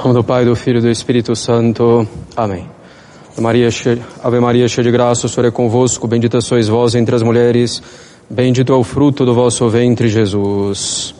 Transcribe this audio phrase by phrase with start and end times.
[0.00, 2.08] nome do Pai, do Filho e do Espírito Santo.
[2.34, 2.66] Amém.
[3.38, 3.68] Maria,
[4.22, 7.82] Ave Maria, cheia de graça, o Senhor é convosco, bendita sois vós entre as mulheres,
[8.28, 11.14] bendito é o fruto do vosso ventre, Jesus.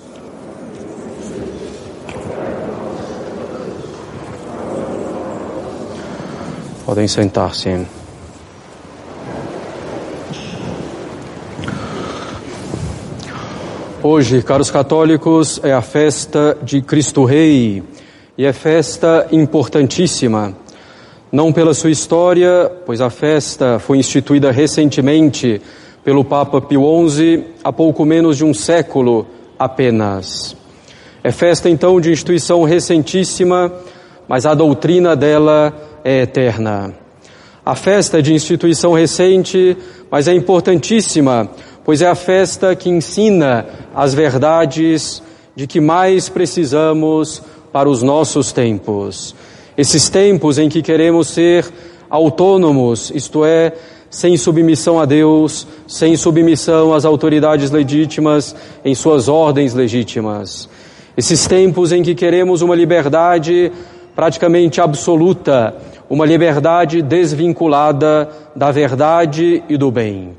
[6.86, 7.86] Podem sentar-se.
[14.02, 17.82] Hoje, caros católicos, é a festa de Cristo Rei
[18.40, 20.56] e é festa importantíssima.
[21.30, 25.60] Não pela sua história, pois a festa foi instituída recentemente
[26.02, 29.26] pelo Papa Pio XI há pouco menos de um século
[29.58, 30.56] apenas.
[31.22, 33.70] É festa então de instituição recentíssima,
[34.26, 36.94] mas a doutrina dela é eterna.
[37.62, 39.76] A festa é de instituição recente,
[40.10, 41.46] mas é importantíssima
[41.84, 45.22] pois é a festa que ensina as verdades
[45.54, 49.34] de que mais precisamos para os nossos tempos.
[49.76, 51.66] Esses tempos em que queremos ser
[52.08, 53.72] autônomos, isto é,
[54.10, 58.54] sem submissão a Deus, sem submissão às autoridades legítimas
[58.84, 60.68] em suas ordens legítimas.
[61.16, 63.70] Esses tempos em que queremos uma liberdade
[64.14, 65.74] praticamente absoluta,
[66.08, 70.36] uma liberdade desvinculada da verdade e do bem.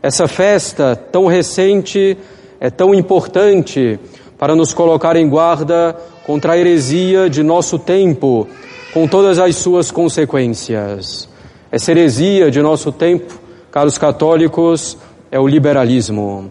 [0.00, 2.16] Essa festa tão recente
[2.60, 3.98] é tão importante
[4.42, 8.48] para nos colocar em guarda contra a heresia de nosso tempo,
[8.92, 11.28] com todas as suas consequências.
[11.70, 13.38] Essa heresia de nosso tempo,
[13.70, 14.98] caros católicos,
[15.30, 16.50] é o liberalismo.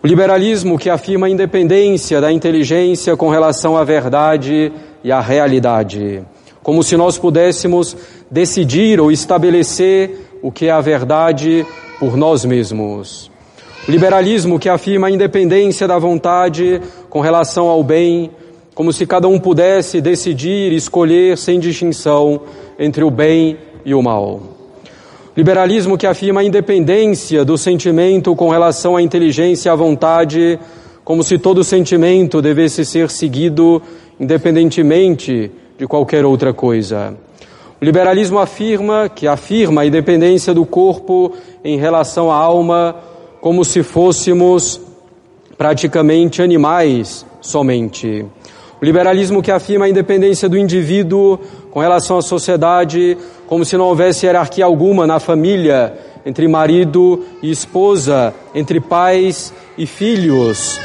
[0.00, 6.22] O liberalismo que afirma a independência da inteligência com relação à verdade e à realidade,
[6.62, 7.96] como se nós pudéssemos
[8.30, 11.66] decidir ou estabelecer o que é a verdade
[11.98, 13.31] por nós mesmos.
[13.88, 16.80] Liberalismo que afirma a independência da vontade
[17.10, 18.30] com relação ao bem,
[18.76, 22.42] como se cada um pudesse decidir, escolher sem distinção
[22.78, 24.40] entre o bem e o mal.
[25.36, 30.60] Liberalismo que afirma a independência do sentimento com relação à inteligência e à vontade,
[31.04, 33.82] como se todo sentimento devesse ser seguido
[34.20, 37.16] independentemente de qualquer outra coisa.
[37.80, 41.32] O liberalismo afirma que afirma a independência do corpo
[41.64, 42.94] em relação à alma
[43.42, 44.80] como se fôssemos
[45.58, 48.24] praticamente animais somente.
[48.80, 51.40] O liberalismo que afirma a independência do indivíduo
[51.72, 55.92] com relação à sociedade, como se não houvesse hierarquia alguma na família,
[56.24, 60.80] entre marido e esposa, entre pais e filhos,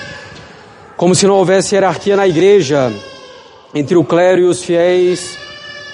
[0.97, 2.91] como se não houvesse hierarquia na igreja,
[3.71, 5.37] entre o clero e os fiéis,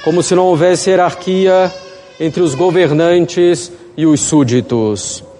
[0.02, 1.70] como se não houvesse hierarquia
[2.18, 5.33] entre os governantes e os súditos.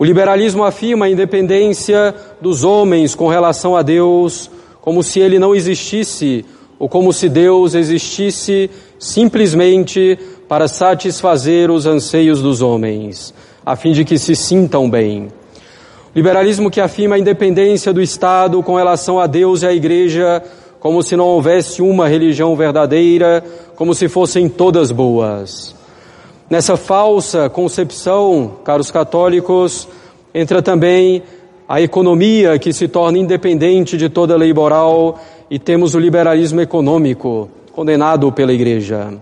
[0.00, 4.50] O liberalismo afirma a independência dos homens com relação a Deus,
[4.80, 6.42] como se ele não existisse,
[6.78, 10.18] ou como se Deus existisse simplesmente
[10.48, 13.34] para satisfazer os anseios dos homens,
[13.64, 15.24] a fim de que se sintam bem.
[15.24, 15.30] O
[16.16, 20.42] liberalismo que afirma a independência do Estado com relação a Deus e à Igreja,
[20.80, 23.44] como se não houvesse uma religião verdadeira,
[23.76, 25.78] como se fossem todas boas.
[26.50, 29.86] Nessa falsa concepção, caros católicos,
[30.34, 31.22] entra também
[31.68, 35.16] a economia que se torna independente de toda lei moral
[35.48, 39.14] e temos o liberalismo econômico, condenado pela Igreja.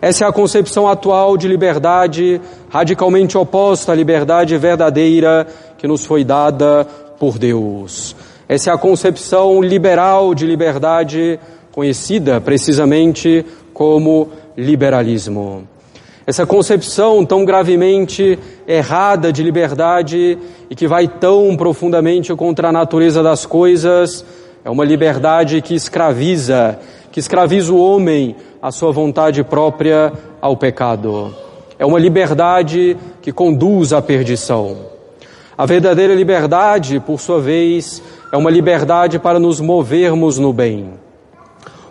[0.00, 5.46] Essa é a concepção atual de liberdade, radicalmente oposta à liberdade verdadeira
[5.76, 6.88] que nos foi dada
[7.18, 8.16] por Deus.
[8.48, 11.38] Essa é a concepção liberal de liberdade,
[11.72, 13.44] conhecida precisamente
[13.74, 15.73] como liberalismo.
[16.26, 20.38] Essa concepção tão gravemente errada de liberdade
[20.70, 24.24] e que vai tão profundamente contra a natureza das coisas,
[24.64, 26.78] é uma liberdade que escraviza,
[27.12, 31.34] que escraviza o homem à sua vontade própria ao pecado.
[31.78, 34.78] É uma liberdade que conduz à perdição.
[35.58, 38.02] A verdadeira liberdade, por sua vez,
[38.32, 41.03] é uma liberdade para nos movermos no bem.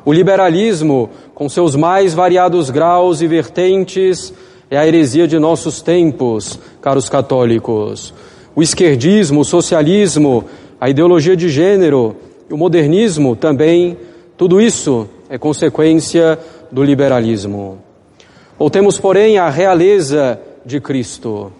[0.05, 4.33] O liberalismo, com seus mais variados graus e vertentes,
[4.69, 8.13] é a heresia de nossos tempos, caros católicos.
[8.55, 10.45] O esquerdismo, o socialismo,
[10.79, 12.15] a ideologia de gênero
[12.49, 13.97] e o modernismo também,
[14.35, 16.37] tudo isso é consequência
[16.69, 17.77] do liberalismo.
[18.59, 21.51] Voltemos, porém, à realeza de Cristo.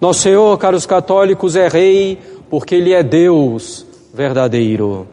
[0.00, 2.18] Nosso Senhor, caros católicos, é Rei
[2.50, 5.06] porque Ele é Deus verdadeiro.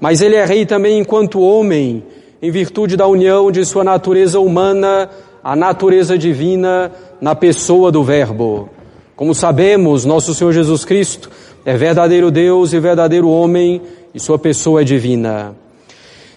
[0.00, 2.02] Mas Ele é Rei também enquanto homem
[2.46, 5.10] em virtude da união de sua natureza humana
[5.42, 8.68] à natureza divina na pessoa do Verbo.
[9.16, 11.28] Como sabemos, nosso Senhor Jesus Cristo
[11.64, 13.82] é verdadeiro Deus e verdadeiro homem
[14.14, 15.56] e sua pessoa é divina.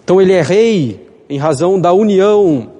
[0.03, 2.71] Então ele é rei em razão da união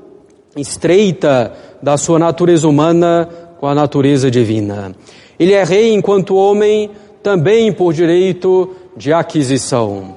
[0.58, 1.54] estreita
[1.84, 3.30] da sua natureza humana
[3.60, 4.96] com a natureza divina.
[5.40, 6.90] Ele é rei enquanto homem,
[7.22, 10.16] também por direito de aquisição.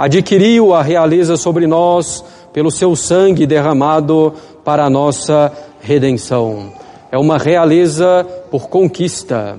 [0.00, 4.32] Adquiriu a realeza sobre nós pelo seu sangue derramado
[4.64, 6.72] para a nossa redenção.
[7.10, 9.58] É uma realeza por conquista.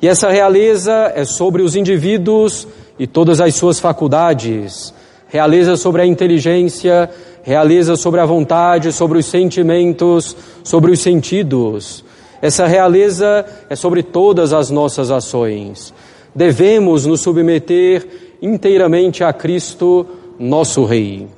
[0.00, 2.66] E essa realeza é sobre os indivíduos
[2.98, 4.92] e todas as suas faculdades.
[5.28, 7.08] Realeza sobre a inteligência,
[7.42, 12.04] realeza sobre a vontade, sobre os sentimentos, sobre os sentidos.
[12.40, 15.94] Essa realeza é sobre todas as nossas ações.
[16.34, 18.04] Devemos nos submeter
[18.42, 20.04] inteiramente a Cristo,
[20.38, 21.28] nosso Rei.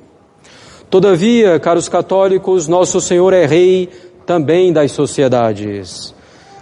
[0.95, 3.89] Todavia, caros católicos, nosso Senhor é Rei
[4.25, 6.15] também das sociedades.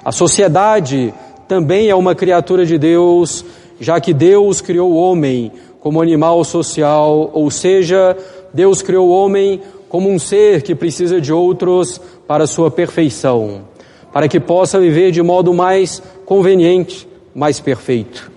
[0.04, 1.14] A sociedade
[1.48, 3.46] também é uma criatura de Deus,
[3.80, 8.18] já que Deus criou o homem como animal social, ou seja,
[8.52, 13.66] Deus criou o homem como um ser que precisa de outros para sua perfeição,
[14.12, 18.32] para que possa viver de modo mais conveniente, mais perfeito.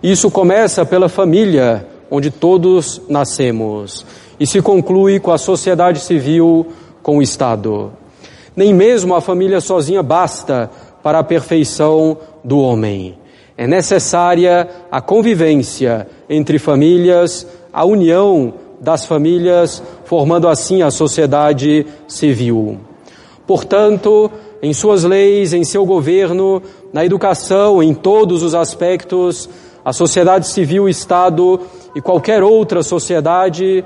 [0.00, 4.06] Isso começa pela família, onde todos nascemos,
[4.42, 6.66] e se conclui com a sociedade civil,
[7.00, 7.92] com o Estado.
[8.56, 10.68] Nem mesmo a família sozinha basta
[11.00, 13.16] para a perfeição do homem.
[13.56, 22.80] É necessária a convivência entre famílias, a união das famílias, formando assim a sociedade civil.
[23.46, 24.28] Portanto,
[24.60, 26.60] em suas leis, em seu governo,
[26.92, 29.48] na educação, em todos os aspectos,
[29.84, 31.60] a sociedade civil, o Estado
[31.94, 33.84] e qualquer outra sociedade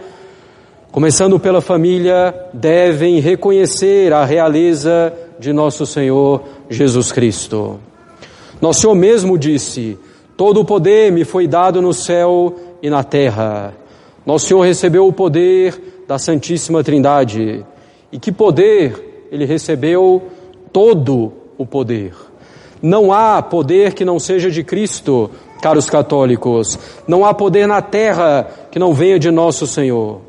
[0.91, 7.79] começando pela família, devem reconhecer a realeza de nosso Senhor Jesus Cristo.
[8.61, 9.99] Nosso Senhor mesmo disse:
[10.37, 13.75] Todo o poder me foi dado no céu e na terra.
[14.25, 17.65] Nosso Senhor recebeu o poder da Santíssima Trindade.
[18.11, 20.23] E que poder ele recebeu?
[20.73, 22.13] Todo o poder.
[22.83, 25.31] Não há poder que não seja de Cristo,
[25.63, 26.79] caros católicos.
[27.07, 30.21] Não há poder na terra que não venha de nosso Senhor.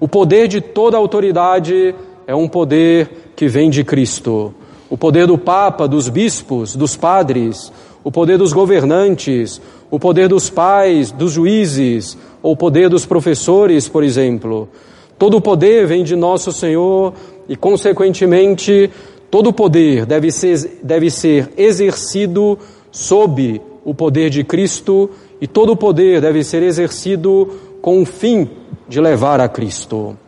[0.00, 1.94] O poder de toda autoridade
[2.26, 4.54] é um poder que vem de Cristo.
[4.88, 7.70] O poder do Papa, dos bispos, dos padres,
[8.02, 9.60] o poder dos governantes,
[9.90, 14.70] o poder dos pais, dos juízes, ou o poder dos professores, por exemplo.
[15.18, 17.12] Todo o poder vem de nosso Senhor
[17.46, 18.90] e, consequentemente,
[19.30, 22.58] todo o poder deve ser, deve ser exercido
[22.90, 25.10] sob o poder de Cristo
[25.42, 27.50] e todo o poder deve ser exercido
[27.82, 28.48] com o fim
[28.90, 30.18] de levar a Cristo.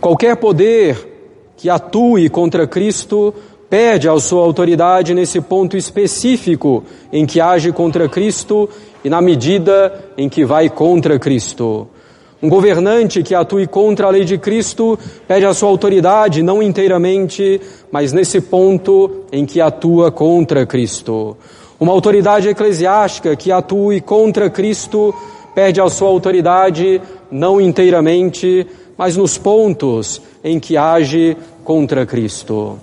[0.00, 0.96] Qualquer poder
[1.58, 3.34] que atue contra Cristo
[3.68, 8.66] perde a sua autoridade nesse ponto específico em que age contra Cristo
[9.04, 11.86] e na medida em que vai contra Cristo.
[12.42, 14.98] Um governante que atue contra a lei de Cristo
[15.28, 17.60] perde a sua autoridade não inteiramente,
[17.92, 21.36] mas nesse ponto em que atua contra Cristo.
[21.78, 25.14] Uma autoridade eclesiástica que atue contra Cristo
[25.54, 28.66] perde a sua autoridade não inteiramente,
[28.96, 32.78] mas nos pontos em que age contra Cristo.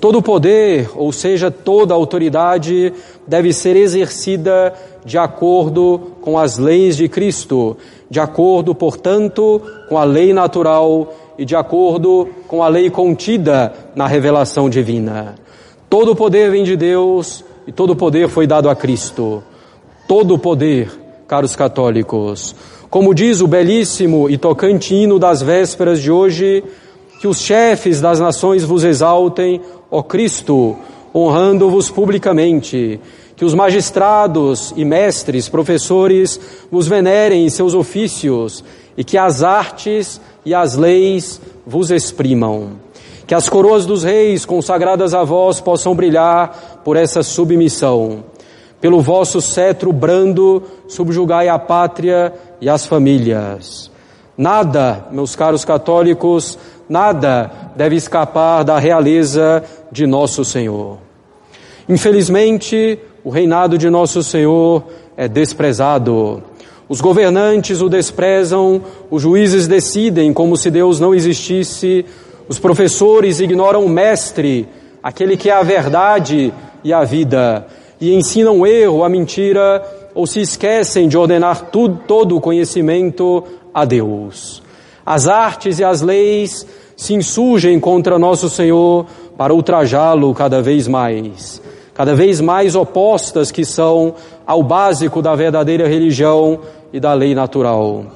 [0.00, 2.92] Todo poder, ou seja, toda autoridade,
[3.26, 7.76] deve ser exercida de acordo com as leis de Cristo,
[8.10, 14.06] de acordo, portanto, com a lei natural e de acordo com a lei contida na
[14.06, 15.34] revelação divina.
[15.88, 19.42] Todo poder vem de Deus e todo poder foi dado a Cristo.
[20.06, 20.90] Todo poder
[21.26, 22.54] caros católicos.
[22.90, 26.62] Como diz o belíssimo e tocante hino das vésperas de hoje,
[27.20, 30.76] que os chefes das nações vos exaltem, ó Cristo,
[31.14, 33.00] honrando-vos publicamente,
[33.34, 36.38] que os magistrados e mestres, professores,
[36.70, 38.62] vos venerem em seus ofícios,
[38.96, 42.72] e que as artes e as leis vos exprimam.
[43.26, 48.22] Que as coroas dos reis consagradas a vós possam brilhar por essa submissão
[48.80, 53.90] pelo vosso cetro brando, subjugai a pátria e as famílias.
[54.36, 56.58] Nada, meus caros católicos,
[56.88, 60.98] nada deve escapar da realeza de nosso Senhor.
[61.88, 64.84] Infelizmente, o reinado de nosso Senhor
[65.16, 66.42] é desprezado.
[66.88, 72.04] Os governantes o desprezam, os juízes decidem como se Deus não existisse,
[72.48, 74.68] os professores ignoram o Mestre,
[75.02, 76.52] aquele que é a verdade
[76.84, 77.66] e a vida
[78.00, 79.82] e ensinam o erro, a mentira,
[80.16, 84.62] ou se esquecem de ordenar tudo, todo o conhecimento a Deus.
[85.04, 89.04] As artes e as leis se insurgem contra nosso Senhor
[89.36, 91.60] para ultrajá-lo cada vez mais,
[91.92, 94.14] cada vez mais opostas que são
[94.46, 98.06] ao básico da verdadeira religião e da lei natural.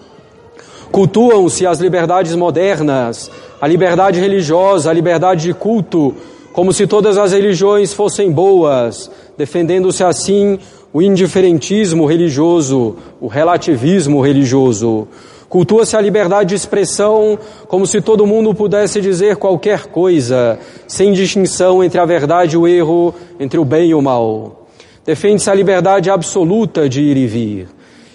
[0.90, 3.30] Cultuam-se as liberdades modernas,
[3.60, 6.14] a liberdade religiosa, a liberdade de culto,
[6.54, 10.58] como se todas as religiões fossem boas, defendendo-se assim
[10.92, 15.06] o indiferentismo religioso, o relativismo religioso.
[15.48, 21.82] Cultua-se a liberdade de expressão como se todo mundo pudesse dizer qualquer coisa, sem distinção
[21.82, 24.66] entre a verdade e o erro, entre o bem e o mal.
[25.04, 27.68] Defende-se a liberdade absoluta de ir e vir.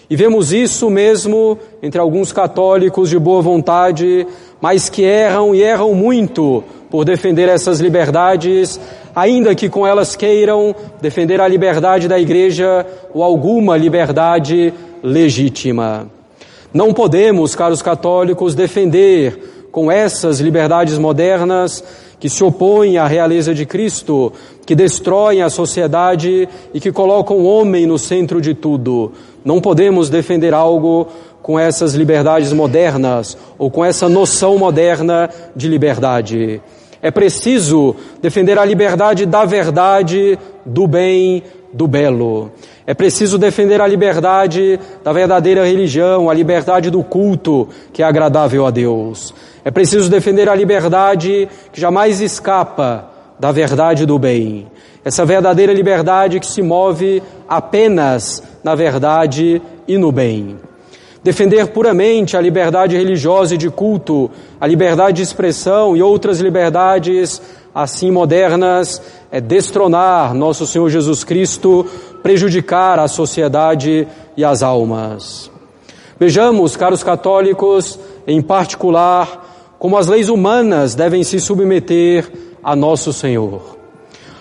[0.10, 4.26] E vemos isso mesmo entre alguns católicos de boa vontade,
[4.62, 8.80] mas que erram e erram muito por defender essas liberdades,
[9.16, 16.08] ainda que com elas queiram defender a liberdade da igreja ou alguma liberdade legítima.
[16.74, 21.84] Não podemos, caros católicos, defender com essas liberdades modernas
[22.20, 24.32] que se opõem à realeza de Cristo,
[24.66, 29.12] que destroem a sociedade e que colocam o homem no centro de tudo.
[29.44, 31.08] Não podemos defender algo
[31.42, 36.62] com essas liberdades modernas ou com essa noção moderna de liberdade.
[37.06, 42.50] É preciso defender a liberdade da verdade, do bem, do belo.
[42.84, 48.66] É preciso defender a liberdade da verdadeira religião, a liberdade do culto que é agradável
[48.66, 49.36] a Deus.
[49.64, 53.08] É preciso defender a liberdade que jamais escapa
[53.40, 54.66] da verdade do bem.
[55.04, 60.58] Essa verdadeira liberdade que se move apenas na verdade e no bem.
[61.26, 64.30] Defender puramente a liberdade religiosa e de culto,
[64.62, 67.42] a liberdade de expressão e outras liberdades
[67.74, 69.02] assim modernas
[69.32, 71.84] é destronar nosso Senhor Jesus Cristo,
[72.22, 75.50] prejudicar a sociedade e as almas.
[76.20, 82.32] Vejamos, caros católicos, em particular, como as leis humanas devem se submeter
[82.64, 83.76] a nosso Senhor.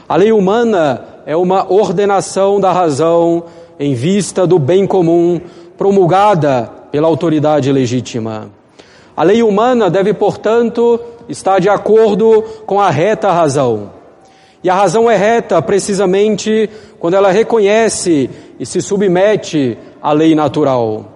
[0.07, 3.45] A lei humana é uma ordenação da razão
[3.81, 5.41] em vista do bem comum
[5.77, 8.53] promulgada pela autoridade legítima.
[9.17, 13.91] A lei humana deve, portanto, estar de acordo com a reta razão.
[14.63, 16.71] E a razão é reta precisamente
[17.01, 21.07] quando ela reconhece e se submete à lei natural.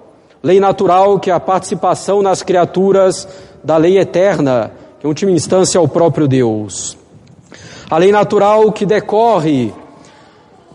[0.42, 3.28] Lei natural que é a participação nas criaturas
[3.62, 6.98] da lei eterna, que em última instância é o próprio Deus.
[7.88, 9.72] A lei natural que decorre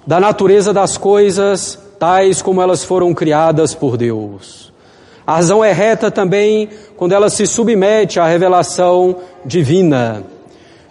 [0.07, 4.71] da natureza das coisas, tais como elas foram criadas por Deus.
[5.25, 9.15] A razão é reta também quando ela se submete à revelação
[9.45, 10.23] divina.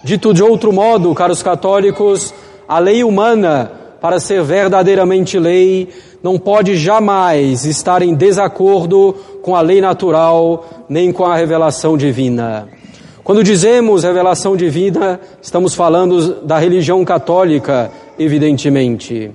[0.02, 2.34] Dito de outro modo, caros católicos,
[2.66, 3.70] a lei humana,
[4.00, 5.88] para ser verdadeiramente lei,
[6.22, 12.68] não pode jamais estar em desacordo com a lei natural, nem com a revelação divina.
[13.22, 19.30] Quando dizemos revelação divina, estamos falando da religião católica, evidentemente.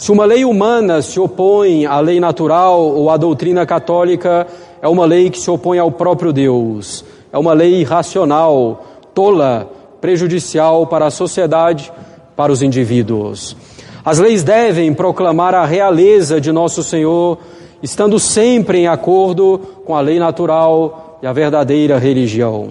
[0.00, 4.46] Se uma lei humana se opõe à lei natural ou à doutrina católica,
[4.80, 7.04] é uma lei que se opõe ao próprio Deus.
[7.30, 11.92] É uma lei irracional, tola, prejudicial para a sociedade,
[12.34, 13.54] para os indivíduos.
[14.02, 17.36] As leis devem proclamar a realeza de nosso Senhor,
[17.82, 22.70] estando sempre em acordo com a lei natural e a verdadeira religião.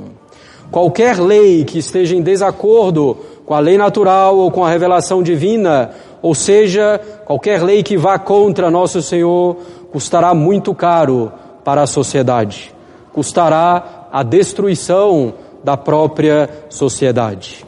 [0.72, 3.18] Qualquer lei que esteja em desacordo
[3.50, 5.90] com a lei natural ou com a revelação divina,
[6.22, 9.58] ou seja, qualquer lei que vá contra nosso Senhor,
[9.92, 11.32] custará muito caro
[11.66, 12.72] para a sociedade,
[13.12, 17.66] custará a destruição da própria sociedade.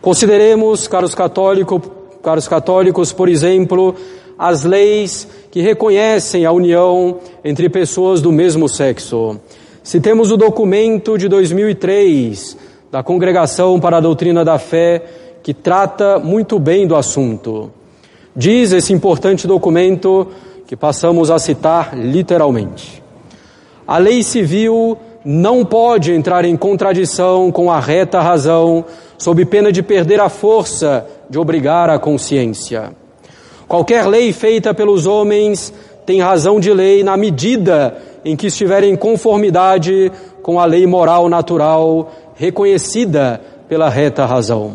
[0.00, 1.82] Consideremos, caros católicos,
[2.22, 3.96] caros católicos, por exemplo,
[4.38, 9.40] as leis que reconhecem a união entre pessoas do mesmo sexo.
[9.82, 15.02] Se temos o documento de 2003 da Congregação para a Doutrina da Fé,
[15.42, 17.70] que trata muito bem do assunto.
[18.34, 20.28] Diz esse importante documento
[20.66, 23.02] que passamos a citar literalmente.
[23.86, 28.84] A lei civil não pode entrar em contradição com a reta razão,
[29.18, 32.92] sob pena de perder a força de obrigar a consciência.
[33.66, 35.74] Qualquer lei feita pelos homens
[36.06, 40.10] tem razão de lei na medida em que estiver em conformidade
[40.42, 44.74] com a lei moral natural reconhecida pela reta razão.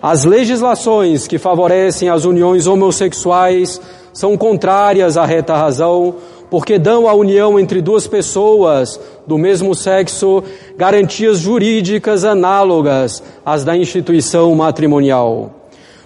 [0.00, 3.80] As legislações que favorecem as uniões homossexuais
[4.12, 6.14] são contrárias à reta razão,
[6.48, 10.42] porque dão à união entre duas pessoas do mesmo sexo
[10.76, 15.50] garantias jurídicas análogas às da instituição matrimonial.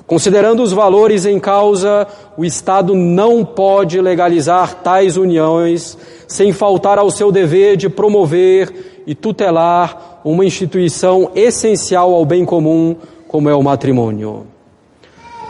[0.06, 7.10] Considerando os valores em causa, o Estado não pode legalizar tais uniões sem faltar ao
[7.10, 13.62] seu dever de promover e tutelar uma instituição essencial ao bem comum, como é o
[13.62, 14.46] matrimônio.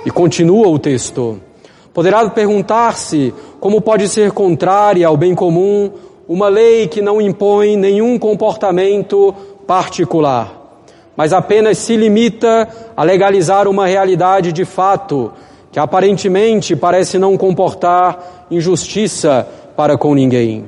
[0.04, 1.40] E continua o texto.
[1.92, 5.90] Poderá perguntar-se como pode ser contrária ao bem comum
[6.26, 9.34] uma lei que não impõe nenhum comportamento
[9.66, 10.80] particular,
[11.16, 15.32] mas apenas se limita a legalizar uma realidade de fato
[15.70, 20.64] que aparentemente parece não comportar injustiça para com ninguém.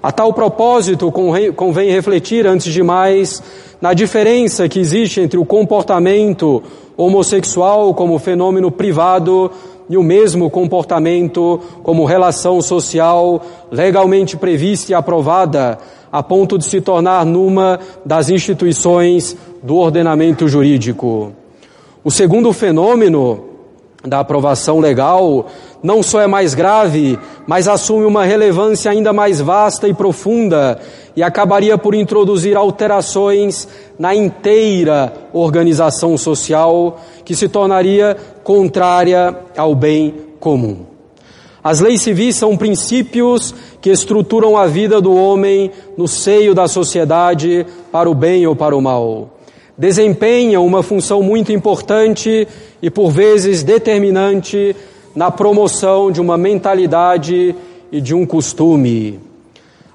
[0.00, 3.42] A tal propósito, convém refletir, antes de mais,
[3.80, 6.62] na diferença que existe entre o comportamento
[6.96, 9.50] homossexual como fenômeno privado
[9.90, 15.78] e o mesmo comportamento como relação social legalmente prevista e aprovada,
[16.12, 21.32] a ponto de se tornar numa das instituições do ordenamento jurídico.
[22.04, 23.44] O segundo fenômeno
[24.04, 25.46] da aprovação legal
[25.82, 30.78] não só é mais grave, mas assume uma relevância ainda mais vasta e profunda
[31.16, 33.66] e acabaria por introduzir alterações
[33.98, 40.80] na inteira organização social que se tornaria contrária ao bem comum.
[41.64, 47.64] As leis civis são princípios que estruturam a vida do homem no seio da sociedade
[47.90, 49.38] para o bem ou para o mal
[49.78, 52.48] desempenham uma função muito importante
[52.82, 54.74] e por vezes determinante
[55.18, 57.52] na promoção de uma mentalidade
[57.90, 59.18] e de um costume.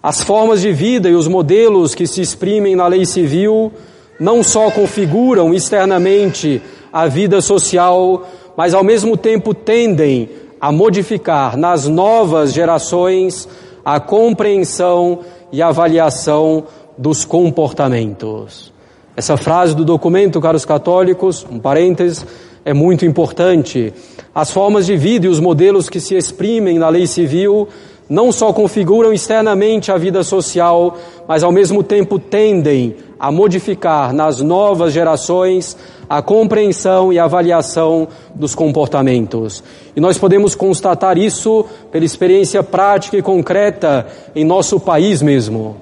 [0.03, 3.71] As formas de vida e os modelos que se exprimem na lei civil
[4.19, 6.61] não só configuram externamente
[6.91, 8.27] a vida social,
[8.57, 10.27] mas ao mesmo tempo tendem
[10.59, 13.47] a modificar nas novas gerações
[13.85, 15.19] a compreensão
[15.53, 16.65] e avaliação
[16.97, 18.73] dos comportamentos.
[19.15, 22.25] Essa frase do documento, caros católicos, um parênteses,
[22.65, 23.93] é muito importante.
[24.33, 27.67] As formas de vida e os modelos que se exprimem na lei civil
[28.09, 34.41] não só configuram externamente a vida social, mas ao mesmo tempo tendem a modificar nas
[34.41, 35.77] novas gerações
[36.09, 39.63] a compreensão e avaliação dos comportamentos.
[39.95, 44.05] E nós podemos constatar isso pela experiência prática e concreta
[44.35, 45.77] em nosso país mesmo.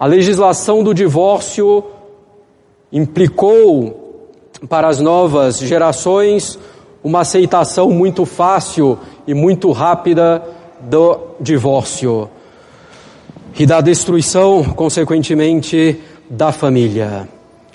[0.00, 1.84] A legislação do divórcio
[2.90, 4.07] implicou
[4.66, 6.58] para as novas gerações
[7.02, 10.42] uma aceitação muito fácil e muito rápida
[10.80, 12.28] do divórcio
[13.58, 17.28] e da destruição, consequentemente, da família.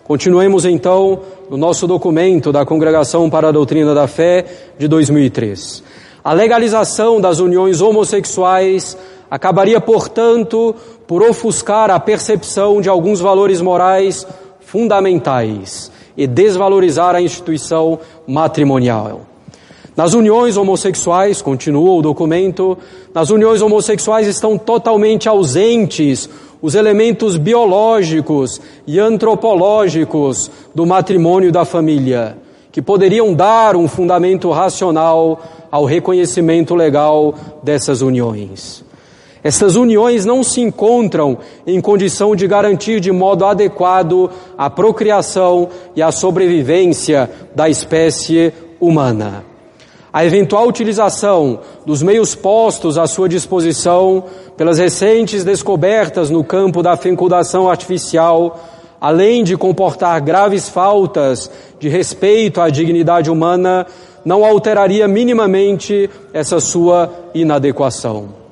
[0.03, 4.45] Continuemos então no nosso documento da Congregação para a Doutrina da Fé
[4.77, 5.83] de 2003.
[6.23, 8.97] A legalização das uniões homossexuais
[9.31, 10.75] acabaria, portanto,
[11.07, 14.27] por ofuscar a percepção de alguns valores morais
[14.59, 19.21] fundamentais e desvalorizar a instituição matrimonial.
[19.95, 22.77] Nas uniões homossexuais, continua o documento,
[23.13, 26.27] nas uniões homossexuais estão totalmente ausentes
[26.63, 32.37] os elementos biológicos e antropológicos do matrimônio e da família,
[32.71, 38.83] que poderiam dar um fundamento racional ao reconhecimento legal dessas uniões.
[39.43, 46.01] Essas uniões não se encontram em condição de garantir de modo adequado a procriação e
[46.01, 49.43] a sobrevivência da espécie humana.
[50.13, 54.23] A eventual utilização dos meios postos à sua disposição
[54.55, 58.59] pelas recentes descobertas no campo da fecundação artificial,
[59.01, 63.87] além de comportar graves faltas de respeito à dignidade humana,
[64.23, 68.42] não alteraria minimamente essa sua inadequação.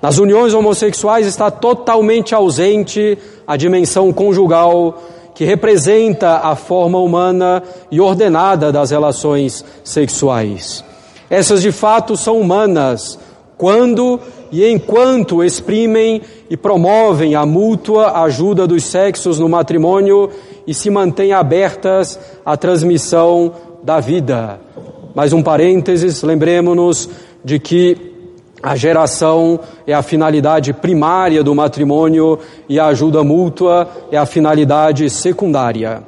[0.00, 5.02] Nas uniões homossexuais está totalmente ausente a dimensão conjugal,
[5.34, 10.84] que representa a forma humana e ordenada das relações sexuais.
[11.28, 13.18] Essas de fato são humanas
[13.56, 14.20] quando
[14.52, 20.30] e enquanto exprimem e promovem a mútua ajuda dos sexos no matrimônio
[20.66, 24.60] e se mantêm abertas à transmissão da vida.
[25.14, 27.10] Mais um parênteses, lembremos-nos
[27.44, 28.17] de que
[28.62, 35.08] a geração é a finalidade primária do matrimônio e a ajuda mútua é a finalidade
[35.10, 36.02] secundária.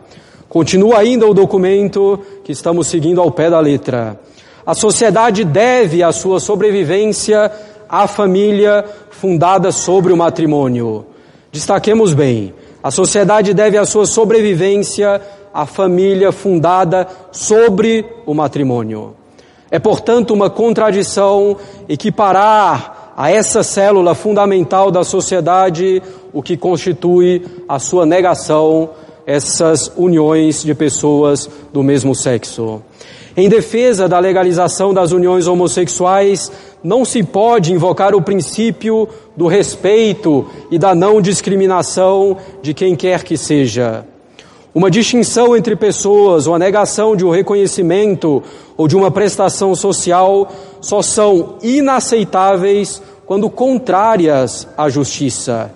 [0.48, 4.18] Continua ainda o documento que estamos seguindo ao pé da letra.
[4.66, 7.52] A sociedade deve a sua sobrevivência
[7.88, 11.06] à família fundada sobre o matrimônio.
[11.52, 15.20] Destaquemos bem, a sociedade deve a sua sobrevivência
[15.54, 19.19] à família fundada sobre o matrimônio.
[19.70, 21.56] É, portanto, uma contradição
[21.88, 26.02] equiparar a essa célula fundamental da sociedade
[26.32, 28.90] o que constitui a sua negação,
[29.26, 32.82] essas uniões de pessoas do mesmo sexo.
[33.36, 36.50] Em defesa da legalização das uniões homossexuais,
[36.82, 43.22] não se pode invocar o princípio do respeito e da não discriminação de quem quer
[43.22, 44.04] que seja.
[44.72, 48.40] Uma distinção entre pessoas ou a negação de um reconhecimento
[48.76, 50.48] ou de uma prestação social
[50.80, 55.72] só são inaceitáveis quando contrárias à justiça.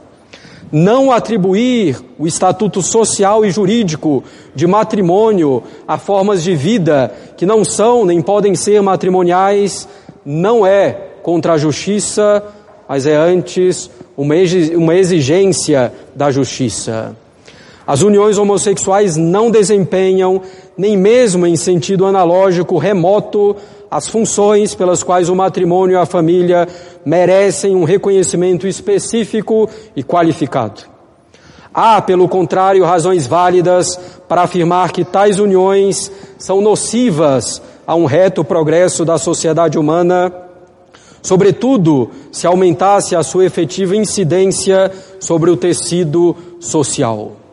[0.70, 4.22] Não atribuir o estatuto social e jurídico
[4.54, 9.88] de matrimônio a formas de vida que não são nem podem ser matrimoniais
[10.24, 12.44] não é contra a justiça,
[12.88, 17.23] mas é antes uma exigência da justiça.
[17.86, 20.40] As uniões homossexuais não desempenham,
[20.76, 23.56] nem mesmo em sentido analógico remoto,
[23.90, 26.66] as funções pelas quais o matrimônio e a família
[27.04, 30.82] merecem um reconhecimento específico e qualificado.
[31.72, 38.42] Há, pelo contrário, razões válidas para afirmar que tais uniões são nocivas a um reto
[38.42, 40.32] progresso da sociedade humana,
[41.20, 47.43] sobretudo se aumentasse a sua efetiva incidência sobre o tecido social.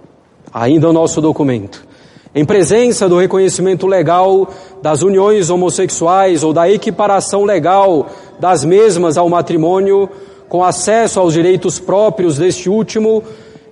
[0.54, 1.86] Ainda o nosso documento.
[2.34, 4.48] Em presença do reconhecimento legal
[4.82, 8.08] das uniões homossexuais ou da equiparação legal
[8.40, 10.10] das mesmas ao matrimônio,
[10.48, 13.24] com acesso aos direitos próprios deste último,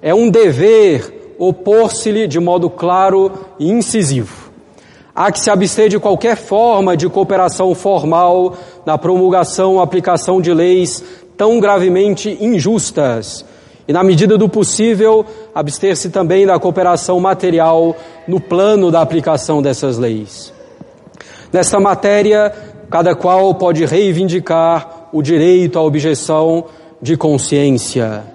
[0.01, 4.49] é um dever opor-se-lhe de modo claro e incisivo.
[5.15, 10.53] Há que se abster de qualquer forma de cooperação formal na promulgação ou aplicação de
[10.53, 11.03] leis
[11.35, 13.45] tão gravemente injustas
[13.89, 17.95] e, na medida do possível, abster-se também da cooperação material
[18.27, 20.53] no plano da aplicação dessas leis.
[21.51, 22.53] Nesta matéria,
[22.87, 26.65] cada qual pode reivindicar o direito à objeção
[27.01, 28.25] de consciência.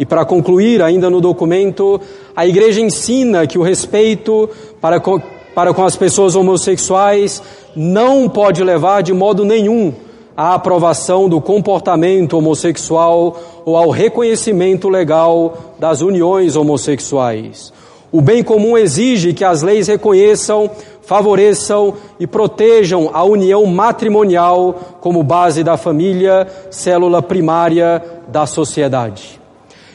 [0.00, 2.00] E para concluir, ainda no documento,
[2.34, 5.22] a Igreja ensina que o respeito para com,
[5.54, 7.40] para com as pessoas homossexuais
[7.76, 9.94] não pode levar de modo nenhum
[10.38, 17.72] à aprovação do comportamento homossexual ou ao reconhecimento legal das uniões homossexuais.
[18.12, 20.70] O bem comum exige que as leis reconheçam,
[21.02, 29.40] favoreçam e protejam a união matrimonial como base da família, célula primária da sociedade.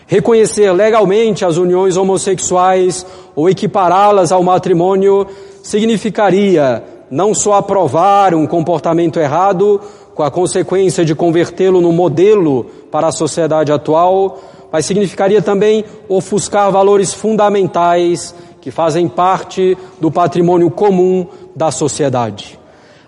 [0.06, 5.26] Reconhecer legalmente as uniões homossexuais ou equipará-las ao matrimônio
[5.64, 9.80] significaria não só aprovar um comportamento errado,
[10.16, 14.40] com a consequência de convertê-lo no modelo para a sociedade atual,
[14.72, 22.58] mas significaria também ofuscar valores fundamentais que fazem parte do patrimônio comum da sociedade.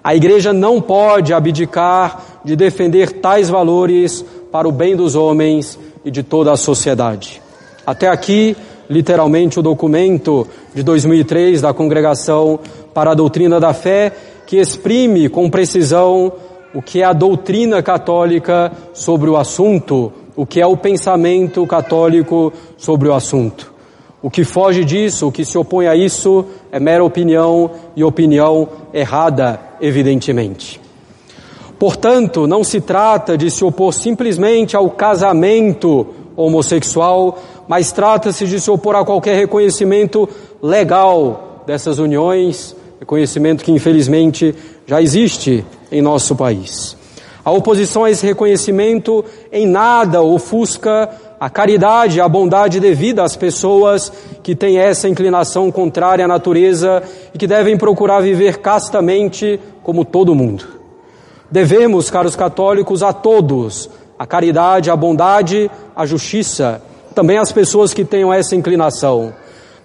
[0.03, 6.11] A igreja não pode abdicar de defender tais valores para o bem dos homens e
[6.11, 7.41] de toda a sociedade.
[7.85, 8.55] Até aqui,
[8.89, 12.59] literalmente, o documento de 2003 da Congregação
[12.93, 14.11] para a Doutrina da Fé,
[14.45, 16.31] que exprime com precisão
[16.75, 22.51] o que é a doutrina católica sobre o assunto, o que é o pensamento católico
[22.77, 23.73] sobre o assunto.
[24.21, 28.67] O que foge disso, o que se opõe a isso, é mera opinião e opinião
[28.93, 30.81] errada, evidentemente.
[31.79, 38.69] Portanto, não se trata de se opor simplesmente ao casamento homossexual, mas trata-se de se
[38.69, 40.27] opor a qualquer reconhecimento
[40.61, 44.53] legal dessas uniões, reconhecimento que infelizmente
[44.85, 46.97] já existe em nosso país.
[47.43, 54.11] A oposição a esse reconhecimento em nada ofusca a caridade, a bondade devida às pessoas
[54.41, 60.33] que têm essa inclinação contrária à natureza e que devem procurar viver castamente como todo
[60.33, 60.65] mundo.
[61.51, 66.81] Devemos, caros católicos, a todos a caridade, a bondade, a justiça,
[67.13, 69.33] também às pessoas que tenham essa inclinação.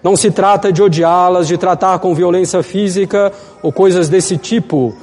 [0.03, 3.33] Não se trata de odiá-las, de tratar com violência física
[3.63, 4.95] ou coisas desse tipo.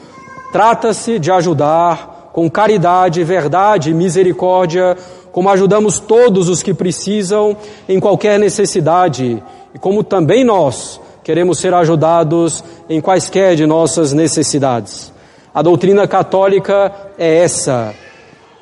[0.52, 4.96] Trata-se de ajudar com caridade, verdade e misericórdia,
[5.32, 7.56] como ajudamos todos os que precisam
[7.88, 9.42] em qualquer necessidade
[9.74, 15.12] e como também nós queremos ser ajudados em quaisquer de nossas necessidades.
[15.54, 17.94] A doutrina católica é essa.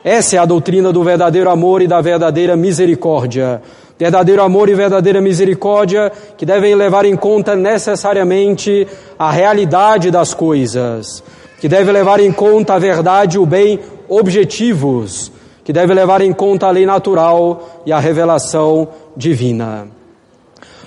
[0.04, 3.62] Essa é a doutrina do verdadeiro amor e da verdadeira misericórdia.
[3.98, 11.24] Verdadeiro amor e verdadeira misericórdia que devem levar em conta necessariamente a realidade das coisas,
[11.66, 15.32] que devem levar em conta a verdade e o bem objetivos,
[15.64, 19.88] que devem levar em conta a lei natural e a revelação divina.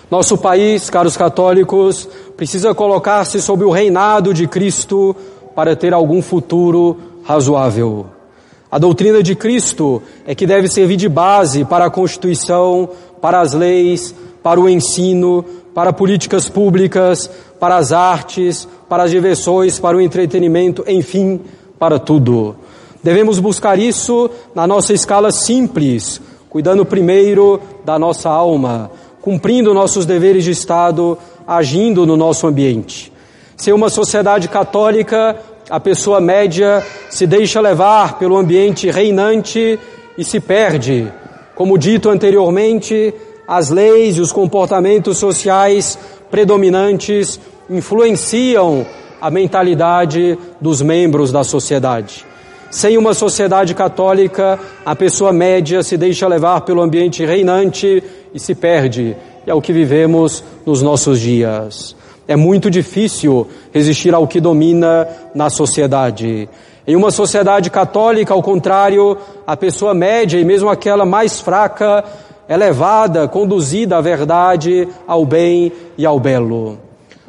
[0.08, 5.16] Nosso país, caros católicos, precisa colocar-se sob o reinado de Cristo
[5.52, 8.06] para ter algum futuro razoável.
[8.70, 12.88] A doutrina de Cristo é que deve servir de base para a Constituição,
[13.20, 14.14] para as leis,
[14.44, 15.44] para o ensino,
[15.78, 21.40] para políticas públicas, para as artes, para as diversões, para o entretenimento, enfim,
[21.78, 22.56] para tudo.
[23.00, 28.90] Devemos buscar isso na nossa escala simples, cuidando primeiro da nossa alma,
[29.22, 33.12] cumprindo nossos deveres de Estado, agindo no nosso ambiente.
[33.56, 35.36] Ser uma sociedade católica
[35.70, 39.78] a pessoa média se deixa levar pelo ambiente reinante
[40.18, 41.06] e se perde.
[41.54, 43.14] Como dito anteriormente,
[43.48, 45.98] as leis e os comportamentos sociais
[46.30, 48.84] predominantes influenciam
[49.18, 52.26] a mentalidade dos membros da sociedade.
[52.70, 58.02] Sem uma sociedade católica, a pessoa média se deixa levar pelo ambiente reinante
[58.34, 59.16] e se perde.
[59.46, 61.96] E é o que vivemos nos nossos dias.
[62.28, 66.46] É muito difícil resistir ao que domina na sociedade.
[66.86, 72.04] Em uma sociedade católica, ao contrário, a pessoa média e mesmo aquela mais fraca
[72.48, 76.78] é levada, conduzida à verdade, ao bem e ao belo.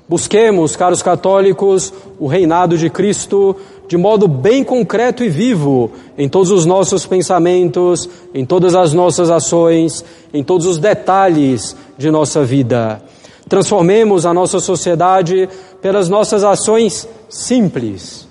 [0.07, 3.55] Busquemos, caros católicos, o reinado de Cristo
[3.89, 9.31] de modo bem concreto e vivo em todos os nossos pensamentos, em todas as nossas
[9.31, 13.01] ações, em todos os detalhes de nossa vida.
[13.49, 15.49] Transformemos a nossa sociedade
[15.81, 18.27] pelas nossas ações simples,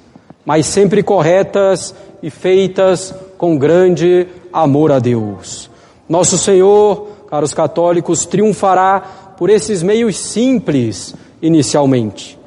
[0.47, 5.69] mas sempre corretas e feitas com grande amor a Deus.
[6.09, 12.39] Nosso Senhor, caros católicos, triunfará por esses meios simples inicialmente.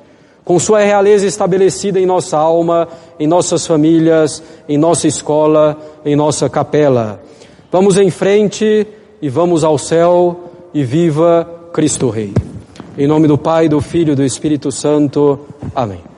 [0.43, 2.88] Com Sua realeza estabelecida em nossa alma,
[3.19, 7.21] em nossas famílias, em nossa escola, em nossa capela.
[7.71, 8.88] Vamos em frente
[9.21, 12.34] e vamos ao céu e viva Cristo Rei.
[12.97, 15.39] Em nome do Pai, do Filho e do Espírito Santo.
[15.74, 16.11] Amém.